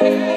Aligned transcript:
Thank 0.00 0.20
you. 0.20 0.27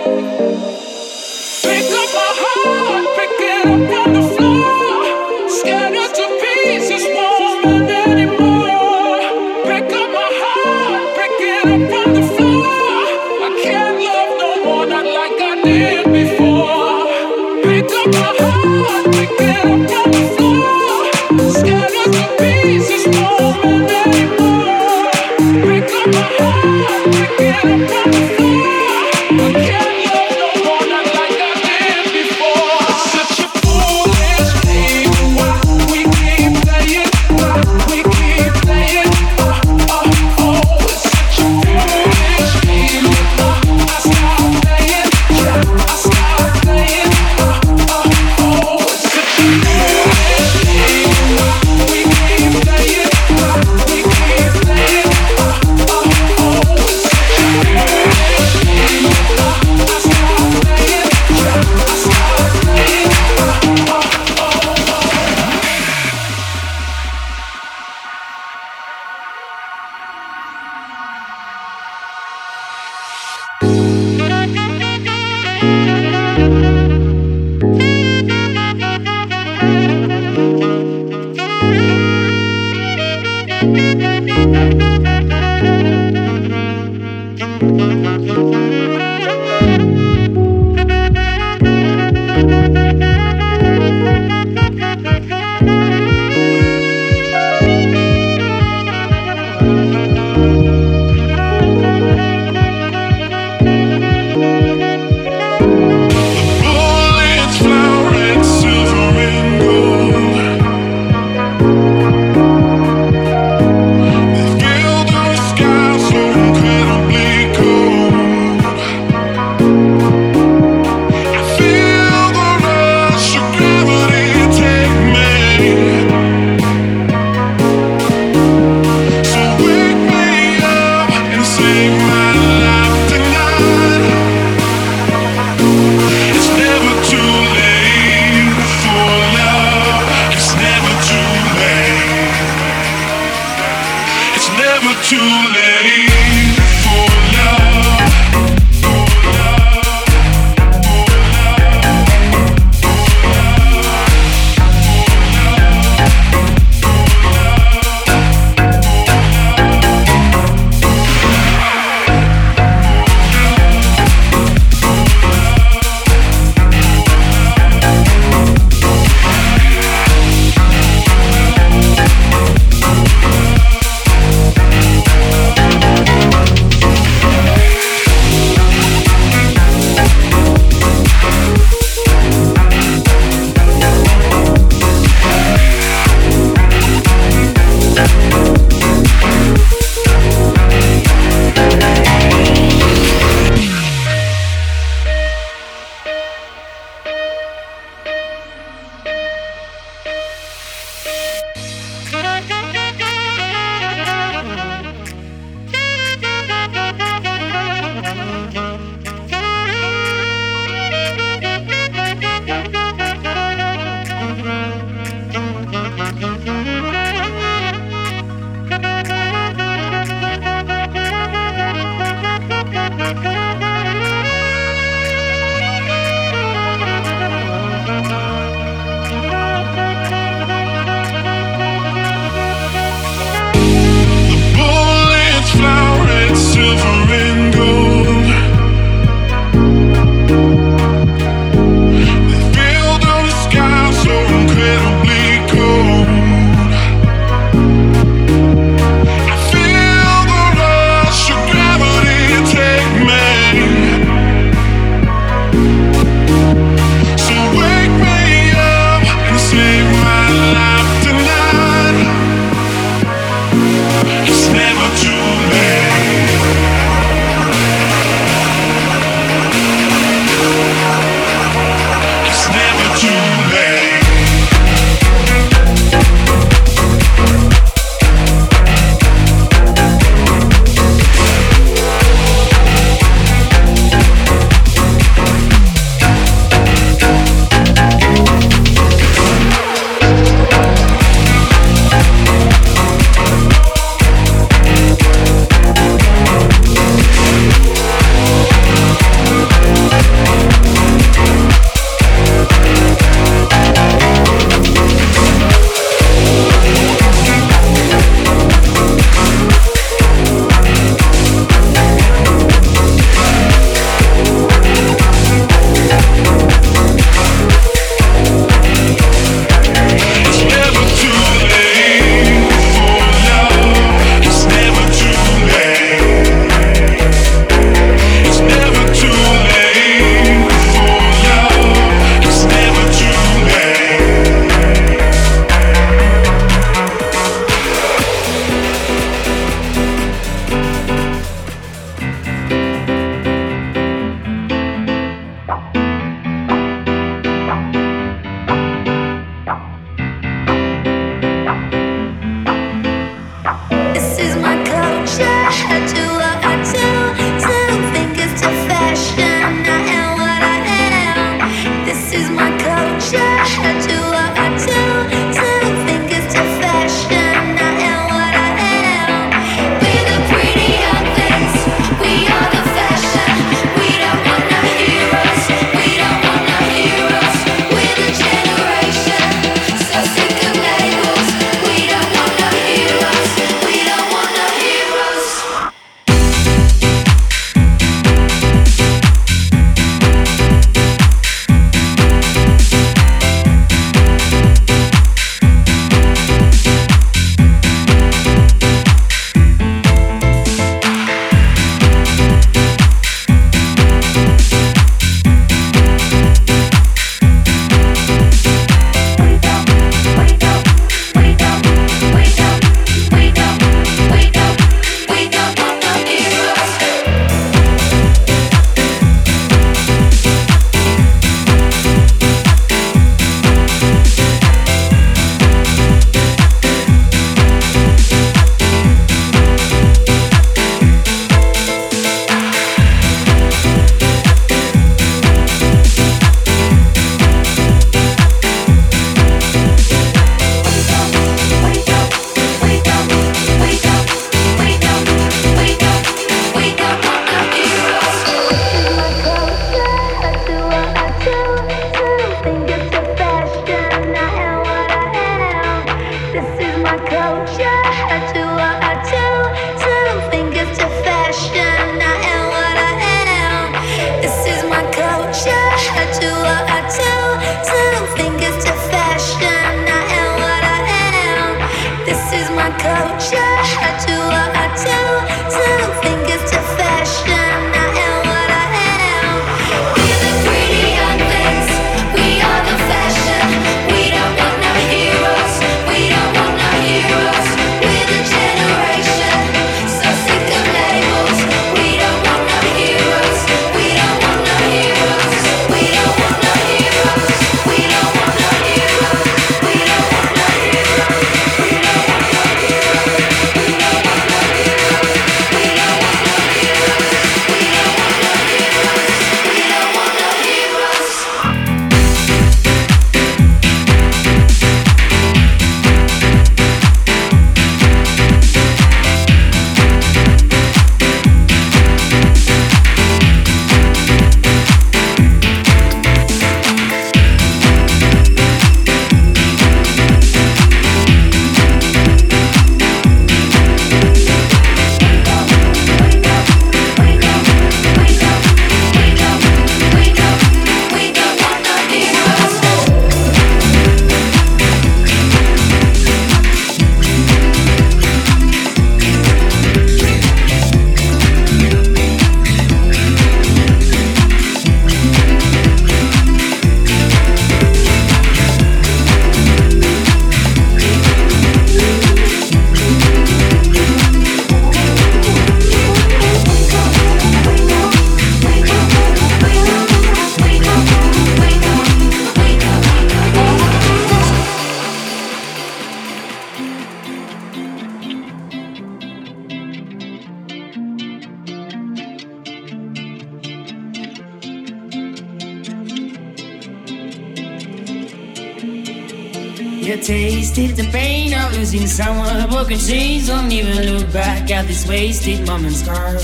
Broken 592.62 592.78
chains 592.78 593.26
don't 593.26 593.52
even 593.52 593.92
look 593.92 594.14
back 594.14 594.52
at 594.52 594.68
this 594.68 594.88
wasted 594.88 595.48
moment's 595.48 595.82
girl 595.82 596.16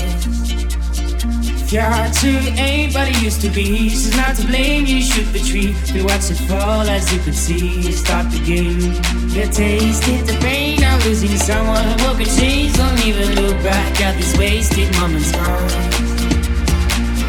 If 1.58 1.72
your 1.72 1.82
heart 1.82 2.12
to 2.22 2.30
anybody 2.54 3.10
used 3.18 3.40
to 3.40 3.50
be, 3.50 3.88
she's 3.88 4.16
not 4.16 4.36
to 4.36 4.46
blame. 4.46 4.86
You 4.86 5.02
should 5.02 5.26
retreat. 5.34 5.74
We 5.92 6.04
watch 6.04 6.30
it 6.30 6.38
fall 6.46 6.86
as 6.96 7.12
you 7.12 7.18
could 7.24 7.34
see. 7.34 7.90
Start 7.90 8.30
the 8.30 8.38
game. 8.46 8.78
You 9.34 9.50
tasted 9.50 10.26
the 10.30 10.38
pain 10.40 10.78
of 10.84 11.04
losing 11.06 11.36
someone. 11.36 11.96
Broken 11.98 12.30
chains 12.38 12.76
don't 12.76 13.04
even 13.04 13.34
look 13.34 13.56
back 13.64 14.00
at 14.00 14.14
this 14.16 14.38
wasted 14.38 14.94
moment's 15.00 15.32
girl 15.32 15.66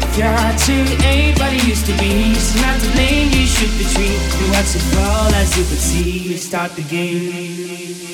If 0.06 0.18
your 0.18 0.30
heart 0.38 0.56
to 0.70 0.76
anybody 1.02 1.58
used 1.66 1.86
to 1.86 1.94
be, 1.98 2.30
she's 2.34 2.62
not 2.62 2.78
to 2.78 2.88
blame. 2.94 3.26
You 3.34 3.46
should 3.54 3.74
retreat. 3.74 4.22
We 4.38 4.44
watch 4.54 4.70
it 4.78 4.86
fall 4.94 5.34
as 5.42 5.50
you 5.58 5.64
could 5.64 5.82
see. 5.90 6.36
Start 6.36 6.70
the 6.76 6.82
game. 6.82 8.09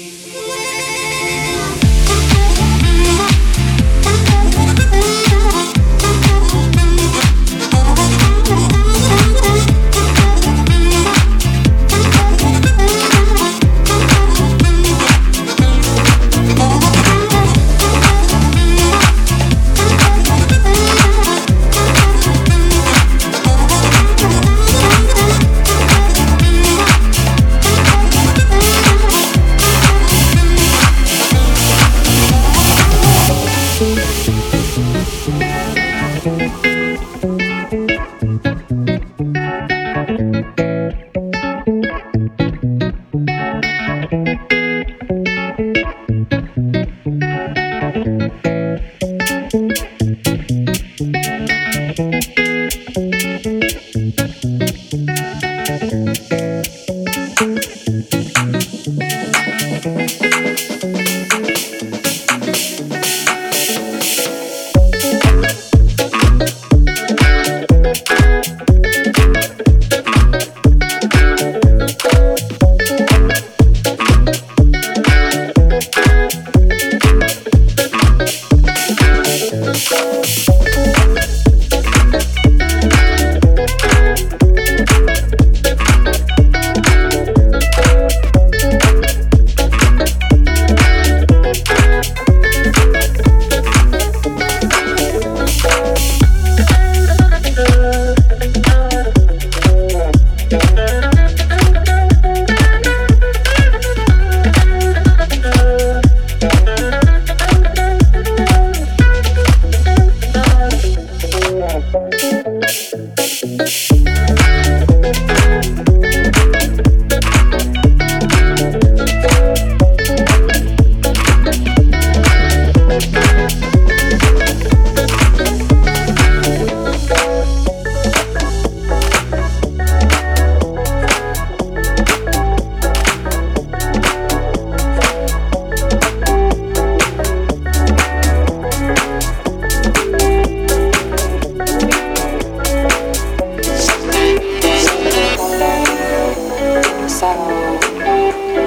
So. 147.17 148.66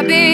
I've 0.00 0.06
been 0.08 0.29